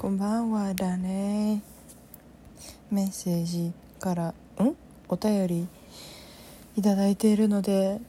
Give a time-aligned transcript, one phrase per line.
[0.00, 1.60] こんばんはだね。
[2.90, 3.70] メッセージ
[4.00, 4.34] からん？
[5.10, 5.68] お便り
[6.74, 8.00] いただいているので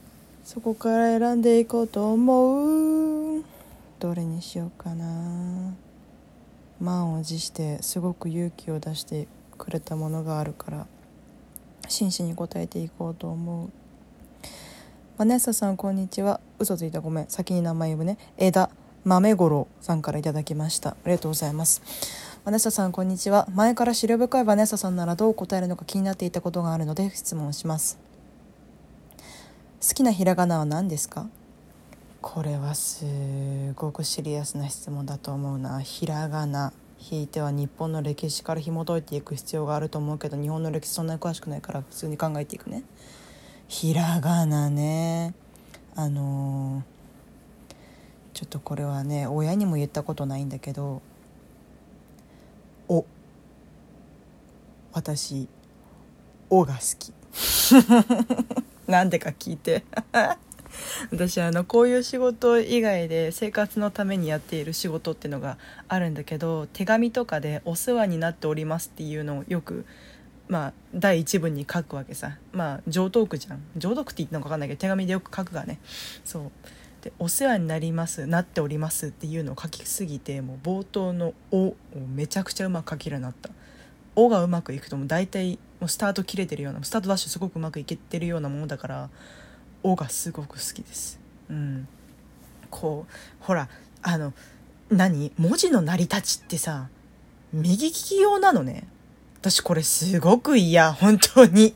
[0.42, 3.44] そこから選んでいこうと思う。
[4.00, 5.74] どれにしようかな。
[6.80, 9.28] 満を持してすごく勇気を出して
[9.58, 10.86] くれたものがあるから
[11.88, 13.70] 真摯に答えていこうと思う。
[15.18, 16.40] バネッサさんこんにちは。
[16.58, 17.02] 嘘ついた。
[17.02, 17.26] ごめん。
[17.28, 18.16] 先に名前呼ぶね。
[18.38, 18.70] 枝。
[19.04, 20.90] 豆五郎さんからいただきました。
[20.90, 21.82] ありがとうございます。
[22.44, 23.48] バネッサさんこんにちは。
[23.52, 27.98] 前から資料深いバネッサさんならどう答えるのか気になっていたことがあるので質問します。
[29.80, 31.26] 好きなひらがなは何ですか？
[32.20, 33.04] これはす
[33.74, 35.80] ごくシリアスな質問だと思うな。
[35.80, 36.72] ひらがな。
[36.96, 42.84] ひいては日本の歴史から紐解いていく必要があると思うけど日本の歴史そんなに詳しくないから普通に考えていくね。
[43.66, 45.34] ひらがなね。
[45.96, 46.91] あのー
[48.42, 51.00] ちょっとこれはね親にも言ったことないんだけど
[52.90, 53.04] 「お」
[54.92, 55.48] 私
[56.50, 57.12] 「お」が好き。
[58.90, 59.84] なんでか聞いて。
[61.12, 69.84] 私あのこういう仕事以外で生活のためにやっている仕事っていうのがあるんだけど手紙とかで「お世話になっております」っていうのをよく
[70.48, 72.38] まあ第一文に書くわけさ。
[72.50, 73.62] まあ上等句じゃん。
[73.76, 75.78] 上等句って言ったのか分かんないけど手紙でよく書くがね。
[76.24, 76.50] そう。
[77.02, 81.76] で「お世話になりますなっております」っていうのを書きすぎてもう冒頭の「お」を
[82.14, 83.50] めちゃくちゃうまく書けるようになった
[84.16, 89.10] 「お」がうまくいくともう大体もうスタート切れてるようなスタートダッシュすごくうまくいけてるようなものだから
[89.82, 91.18] 「お」がすごく好きです。
[91.50, 91.88] うん。
[92.70, 93.68] こうほら
[94.00, 94.32] あの
[94.90, 95.32] 何？
[95.36, 96.88] 文字の成り立ちってさ
[97.52, 98.86] 右利き用なのね。
[99.40, 101.74] 私これすごく嫌本当に。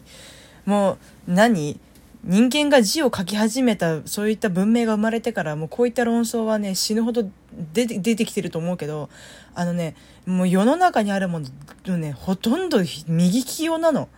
[0.65, 0.99] もう
[1.33, 1.81] 何？
[2.27, 7.29] 人間が字を書き始めたそういった文明が生まれてからもうこういった論争はね死ぬほど
[7.73, 9.09] 出て出てきてると思うけど
[9.55, 9.95] あのね
[10.27, 11.41] もう世の中にあるも
[11.87, 14.09] のねほとんど右利き用なの。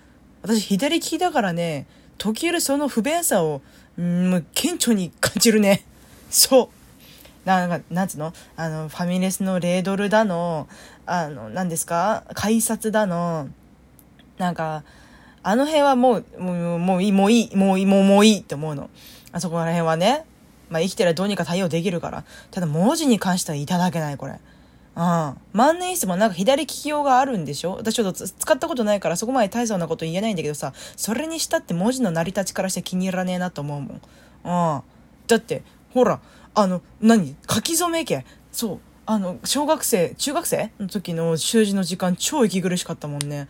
[0.42, 3.60] 私左利きだからね時折その不便さを
[3.98, 5.84] もう顕著に感じるね。
[6.30, 6.68] そう。
[7.44, 8.32] なんか、なんつうの？
[8.56, 10.68] あの、ファミレスのレードルだの、
[11.06, 12.24] あの、何ですか？
[12.34, 13.48] 改札だの、
[14.36, 14.84] なんか、
[15.42, 18.90] あの辺はもう、もう、もういい、もういい、もういい、もう、もういいって思うの。
[19.32, 20.24] あそこら辺はね。
[20.70, 22.24] まあ生きてりゃどうにか対応できるから。
[22.50, 24.32] ただ文字に関してはいただけない、これ。
[24.32, 24.40] うん。
[25.52, 27.76] 万年筆もなんか左利き用があるんでしょ？
[27.76, 33.90] 私ちょっと使ったことないからそこまで大層なこと言えないんだけどさ、それにしたって文字の成り立ちからして気に入らねえなと思うもん。
[33.94, 34.82] うん。
[35.28, 35.62] だって、
[35.94, 36.20] ほら、
[36.54, 37.36] あの、何？
[37.48, 38.24] 書き初め家？
[38.50, 38.80] そう。
[39.06, 43.48] あの、小学生、中学生の時の習字の時間超息苦しかったもんね。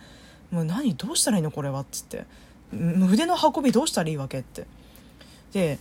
[0.51, 2.25] もう何どうしたらいいのこれはっつって。
[2.71, 4.65] 筆の運びどうしたらいいわけって。
[5.53, 5.79] で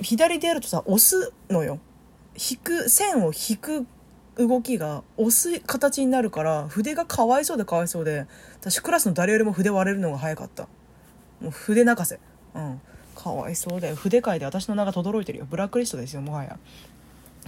[0.00, 1.78] 左でやるとさ押すのよ。
[2.34, 3.86] 引く線を引く
[4.36, 8.26] 動きが押す形になるから筆がかわいそうでかわいそうで
[8.60, 10.68] 私クラスの誰よりも筆割れるのが早かった。
[11.40, 12.18] もう筆泣かせ。
[12.54, 12.80] うん。
[13.14, 13.96] かわいそうだよ。
[13.96, 15.46] 筆界で私の名が轟いてるよ。
[15.50, 16.58] ブラックリストですよもはや。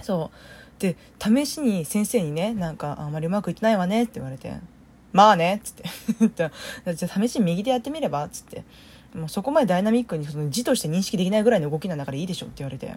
[0.03, 0.79] そう。
[0.79, 4.53] で試しに先生にねなんかあんまりうまくいってないわねって言われて。
[5.15, 5.83] まあね、つって。
[6.35, 8.65] じゃあ試しに右でやってみればつって。
[9.13, 12.93] もうそこまでダイナミックにその字として認識できないぐらいの動きなんだからいいでしょって言われて。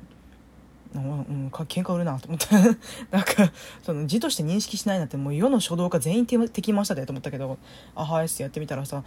[0.94, 2.46] うん、喧嘩売るなと思って
[3.12, 3.52] なんか
[3.82, 7.58] その字として認識しないなんてもう世の書道家全員敵ましたでと思ったけど
[7.94, 9.04] あはいってやってみたらさ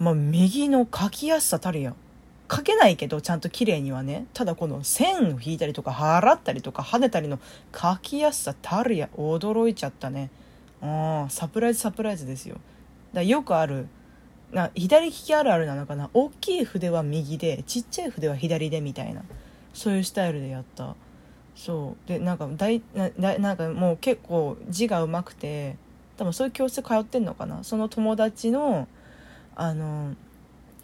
[0.00, 1.96] まあ右の書きやすさたるやん
[2.50, 7.38] 書けないけどちゃんと綺麗にはねただこの線を引いたりとか払ったりとか跳ねたりの
[7.72, 10.30] 書きやすさたるや驚いちゃったね
[10.82, 12.56] ああサプライズサプライズですよ。
[13.12, 13.88] だよくある
[14.52, 16.10] な左利きあるあるなのかな？
[16.14, 19.22] 大きい筆は右でちっちゃい筆は左でみたいな。
[19.74, 20.96] そういうスタイルでやった。
[21.54, 22.08] そう。
[22.08, 25.76] でなんか大ななんかもう結構字がうまくて
[26.16, 27.62] 多分そういう教室通ってんのかな？
[27.62, 28.88] その友達の
[29.54, 30.14] あの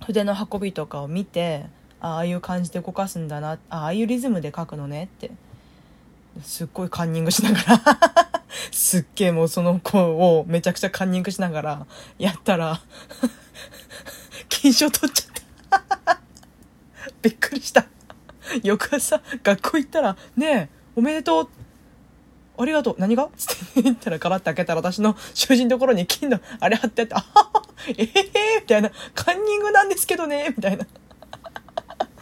[0.04, 1.66] 筆の運びとかを見て
[2.00, 5.30] ああいう感じで動かすんだなああいうリズムで書くのねって。
[6.42, 8.25] すっごいカンニングしながら。
[8.76, 11.86] すっげえもうその子をめちゃくちゃカンニングしながら
[12.18, 12.78] やったら
[14.50, 16.20] 金賞取っちゃった
[17.22, 17.86] びっくりした。
[18.62, 21.48] 翌朝、学校行ったら、ねえ、おめでとう。
[22.58, 22.96] ありがとう。
[22.98, 23.30] 何が？
[23.36, 30.86] つって言ったら、ガラッて開けたら、私の囚人ところに金のあれ貼ってあって、あはは、ええー、みたいな、カンニングなんですけどね、みたいな。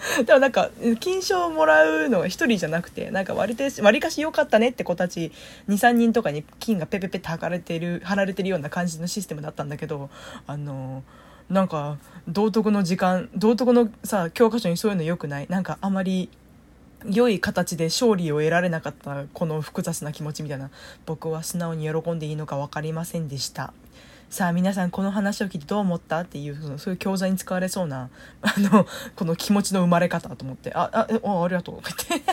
[0.27, 0.71] でもなんか
[1.01, 5.33] 金賞をもらうのが1人じゃなくてなんか割て割かし良かったねって子たち
[5.69, 10.11] 23人とかに金がペペペって貼られてる貼られてるような感じのシステムだったんだけど
[10.47, 11.03] あの
[11.49, 11.99] なんか
[12.29, 15.47] 道徳の時間道徳のさ教科書にそういうのよくない？
[15.49, 16.29] なんかあまり
[17.07, 20.71] 良い形で勝利を得られなかったこの複雑な気持ちみたいな
[21.05, 23.75] 僕は素直に喜んでいいのか分かりませんでした。
[24.35, 26.19] さあ皆さんこの話を聞いてどう思った？
[26.23, 28.11] っていうそのそういう教材に使われそうな
[28.43, 28.85] あの
[29.15, 30.75] この気持ちの生まれ方と思って。
[30.75, 31.77] あああありがとう。
[31.77, 32.33] とか言って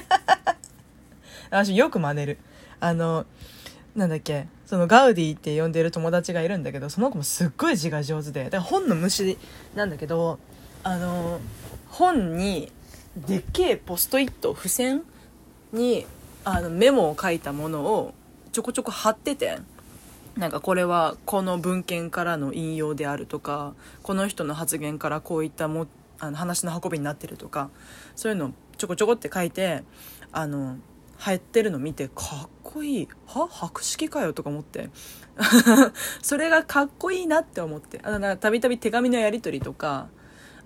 [1.51, 2.39] 私よく真似る。
[2.80, 3.27] あの
[3.95, 4.48] なんだっけ？
[4.65, 8.45] そのガウディって呼んでる友達がいるんだけどその子もすっごい字が上手で。
[8.45, 9.38] だから本の虫
[9.75, 10.39] なんだけど
[10.83, 11.39] あの
[11.88, 12.71] 本に
[13.15, 15.03] でっけえポストイット付箋
[15.71, 16.07] に
[16.45, 18.15] あのメモを書いたものを
[18.51, 19.59] ちょこちょこ貼ってて。
[20.41, 25.85] なんかこれはこの文献からの引用であるとかこの人の発言からこういったも
[26.17, 27.69] あの話の運びになってるとか
[28.15, 29.83] そういうのをちょこちょこって書いて
[30.31, 30.77] あの
[31.17, 33.07] 入ってるの見てかっこいい。
[33.27, 33.47] は？
[33.47, 34.89] 博識かよとか思って。
[36.23, 37.99] それがかっこいいなって思って。
[38.39, 40.07] たびたび手紙のやり取りとか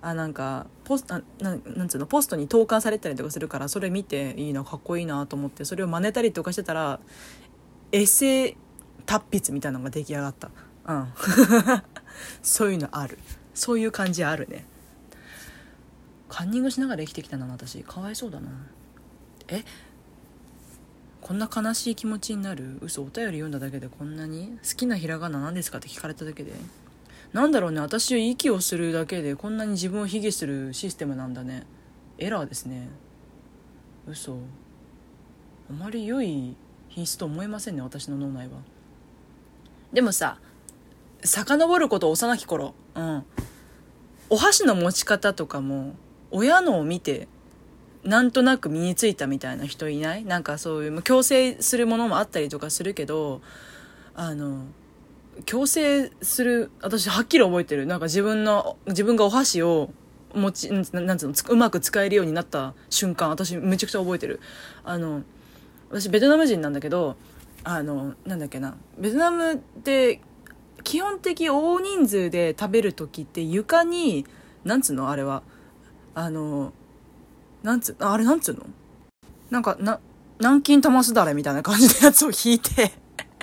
[0.00, 2.06] あなんかポスあななんつうの？
[2.06, 7.00] ポストに投函されたりとかするからそれ見ていいなかっこいいなと思ってそれを真似たりとかしてたら
[7.92, 8.56] エッセイ
[9.06, 10.50] 達筆みたいなのが出来上がった。
[10.86, 11.08] うん。
[12.42, 13.18] そういうのある。
[13.54, 14.66] そういう感じあるね。
[16.28, 18.50] カンニングしながら生きてきたな私かわいそうだな。
[19.48, 19.64] え？
[21.20, 22.78] こんな悲しい気持ちになる？
[22.82, 24.58] 嘘お便り読んだだけでこんなに？
[24.62, 25.78] 好きなひらがな何ですか？
[25.78, 26.52] って聞かれただけで。
[27.32, 31.66] なんだろうね私は息をするだけでこんなに自分を卑下するシステムなんだね。
[32.18, 32.88] エラーですね。
[34.06, 34.38] 嘘。
[35.70, 36.56] あまり良い
[36.88, 38.58] 品質と思えませんね私の脳内は。
[39.92, 40.38] でもさ
[41.24, 42.74] 遡ること幼き頃。
[42.94, 43.24] うん。
[44.28, 45.94] お箸の持ち方とかも
[46.30, 47.28] 親のを見て
[48.02, 50.24] なんとなく身についたみたいな人いない？
[50.24, 53.40] なんかそういう強制するものもあったりとかするけど
[54.14, 54.64] あの
[55.44, 57.86] 強制する私はっきり覚えてる。
[57.86, 59.90] なんか自分の自分がお箸を
[60.34, 64.40] 持ちなんつうのうまく使えるようになった瞬間私めちゃくちゃ覚えてる。
[64.84, 65.22] あの
[65.90, 67.16] 私ベトナム人なんだけど
[67.68, 68.76] あのなんだっけな。
[68.96, 70.20] ベトナムって
[70.84, 74.24] 基本的大人数で食べる時って床に
[74.62, 75.10] なんつうの？
[75.10, 75.42] あれは。
[76.14, 76.72] あの
[77.64, 78.66] なんつうあれなんつうの？
[79.50, 79.98] なんかな
[80.38, 82.92] 南京玉すだれみたいな感じのやつを引いて。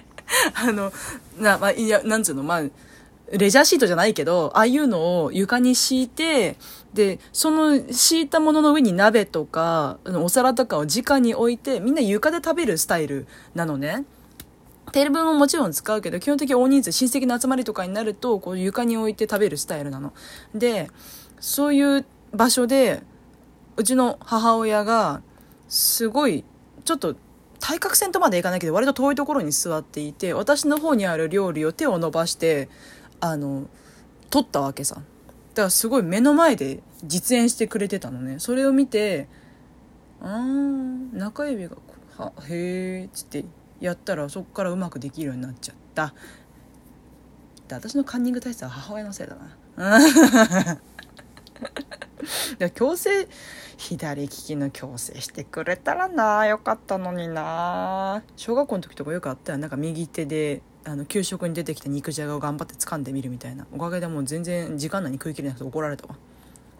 [0.55, 0.93] あの
[1.37, 2.43] な、まあ、いやなんつうの？
[2.43, 2.63] まあ
[3.31, 6.55] レジャーシートじゃないけど、ああいうのを床に敷いて、
[6.93, 14.05] で、その敷いたものの上に鍋とか、お皿とかを直に置いて、みんな床で食べるスタイルなのね。
[14.93, 20.13] テーブルももちろん使うけど、基本的に大人数、親戚の集まりとかになると、こう床に置いて食べるスタイルなの。
[20.53, 20.91] で、
[21.39, 23.01] そういう場所で、
[23.75, 25.23] うちの母親が、
[25.67, 26.45] すごい、
[26.85, 27.15] ちょっと、
[27.59, 32.69] 対角線とまでいかないけど、割と遠いところに座っていて、私の方にある料理を手を伸ばして、
[33.19, 33.67] あの、
[34.29, 34.95] 撮ったわけさ。
[34.95, 38.35] だからすごい目の前で実演してくれてたのね。
[38.37, 39.27] それを見て、
[40.21, 41.77] あー、中指が、
[42.17, 43.43] は、へーっつって
[43.85, 46.13] やったらそこからうまくできるようになっちゃった。
[47.67, 49.35] で私のカンニング体質は母親のせいだ
[49.75, 50.79] な。
[52.57, 53.27] で強制
[53.77, 58.23] 左利きの矯正してくれたらなよかったのにな。
[58.37, 59.57] 小学校の時とかよくあったよ。
[59.57, 63.67] なんか右手であの給食に出てきた肉じゃがを頑張って掴んでみるみたいな。
[63.73, 66.15] おかげでもう全然時間内に食い切れなくて怒られたわ。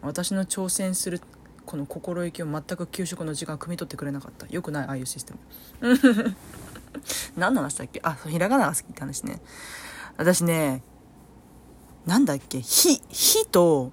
[0.00, 1.20] 私の挑戦する
[1.66, 4.46] この心意気を全く給食の時間汲み取ってくれなかった。
[4.46, 5.34] よくないああいうシステ
[5.82, 6.34] ム。
[7.36, 8.00] 何の話だっけ？
[8.02, 9.40] あ、ひらがなが好きって話ね。
[10.16, 10.82] 私ね、
[12.06, 13.92] なんだっけ、ひ、ひと、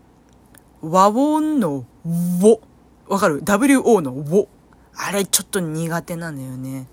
[0.81, 2.62] 和音の wo。
[3.08, 4.48] わかる ?wo の wo。
[4.96, 6.88] あれちょっと苦手なんだよね。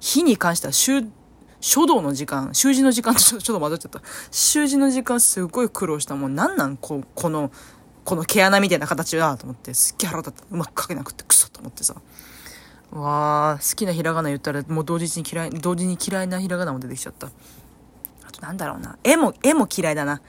[0.00, 4.02] 日に関しては、書道の時間、習字の時間とちょっと混ざっちゃった。
[4.30, 6.34] 習字の時間すごい苦労したもん。
[6.34, 7.50] なんなんここの、
[8.04, 10.44] この毛穴みたいな形だと思って、すっげえ腹立った。
[10.50, 11.94] うまく書けなくてクソと思ってさ。
[12.94, 17.26] わあ好きなひらがな言ったらもう同時に嫌い同時に嫌いなひらがなも出てきちゃった。
[17.26, 18.96] あとなんだろうな。
[19.02, 20.20] 絵も絵も嫌いだな。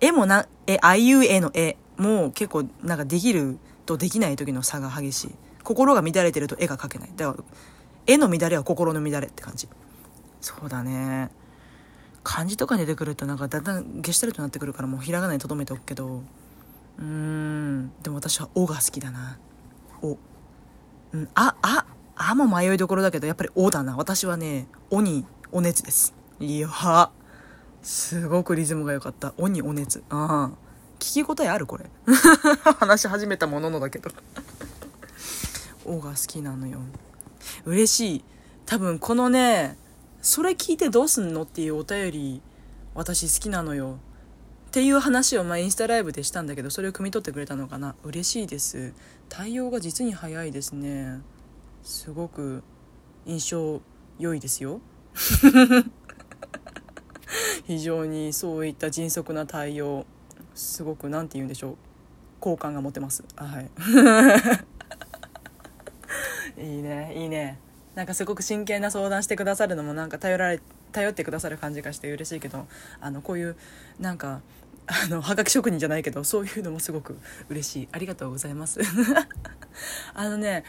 [0.00, 1.76] 絵もなえあいう絵の絵。
[1.98, 5.34] もう結構なんかできるとできない時の差が激しい。
[5.62, 7.10] 心が乱れてると絵が描けない。
[7.16, 7.44] だから
[8.06, 9.68] 絵の乱れは心の乱れって感じ。
[10.40, 11.30] そうだね。
[12.22, 16.22] 漢字とかに出てくるとなんかだんだんゲシュタルトになってくるからもうひらがなにとどめておくけど。
[16.98, 17.92] うーん。
[18.02, 19.38] でも私は「お」が好きだな
[20.02, 20.16] 「お」
[21.12, 21.28] うん。
[21.34, 21.85] ああ
[22.28, 23.96] あも迷いどころだけど、やっぱりおだな。
[23.96, 26.12] 私はね、おにお熱です。
[26.40, 27.10] いや
[27.82, 29.32] すごくリズムが良かった。
[29.38, 30.02] おにお熱。
[30.08, 30.58] ああ。
[30.98, 31.84] 聞き応えあるこれ。
[32.80, 34.10] 話し始めたもののだけど。
[35.84, 36.80] おが好きなのよ。
[37.64, 38.24] 嬉しい。
[38.64, 39.78] 多分このね、
[40.20, 42.42] それ聞いてどうすんのっていうお便り、
[42.96, 43.98] 私好きなのよ。
[44.66, 47.94] っていう話をまあインスタライブでしたんだけど、それを汲み取ってくれたのかな。
[48.02, 48.94] 嬉しいです。
[49.28, 51.20] 対応が実に早いですね。
[51.86, 52.64] すごく
[53.26, 53.80] 印象
[54.18, 54.80] 良いですよ。
[57.64, 60.04] 非常にそういった迅速な対応
[60.52, 61.76] すごく何て言うんでしょう。
[62.40, 63.22] 好感が持てます。
[63.36, 63.70] はい。
[66.60, 67.14] いいね。
[67.16, 67.60] いいね。
[67.94, 72.66] なんかすごく真剣な相談してくださるのもなんか頼られ頼ってくださる感じがして嬉しいけど
[73.00, 73.56] あのこういう
[74.00, 74.40] なんか
[74.86, 77.16] あのはがき職人じゃないけどそういうのもすごく
[77.48, 77.88] 嬉しい。
[77.92, 78.80] ありがとうございます。
[80.14, 80.64] あのね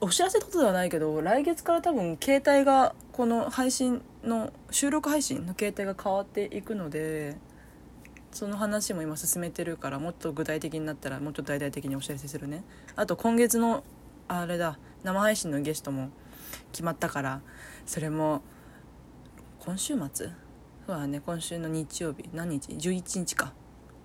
[0.00, 7.36] お知らせことではないけど来月から多分携帯がこの配信の収録配信の携帯が変わっていくので
[8.30, 12.62] その話も今進めてるからもっと具体的になったらもうちょっと大々的にお知らせするね。
[12.94, 13.82] あと今月の
[14.28, 16.10] あれだ生配信のゲストも
[16.70, 17.40] 決まったから
[17.86, 18.42] それも
[19.58, 20.28] 今週末？
[20.86, 22.28] そうだね今週の日曜日。
[22.32, 23.52] 何日？11日か。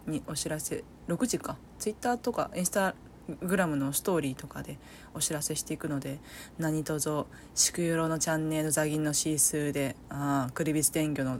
[0.07, 0.83] にお知らせ。
[1.07, 1.57] 6時か。
[1.77, 2.95] Twitter とかインスタ
[3.41, 4.77] グラムのストーリーとかで
[5.13, 6.19] お知らせしていくので
[6.57, 7.25] 何卒
[7.55, 11.39] 祝よろのチャンネル座銀のシースーでああクリビス天魚の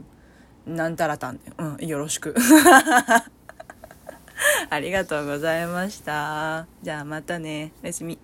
[0.66, 1.36] なんたらたん。
[1.36, 2.34] でうんよろしく。
[4.70, 6.66] ありがとうございました。
[6.82, 7.72] じゃあまたね。
[7.82, 8.18] おやすみ。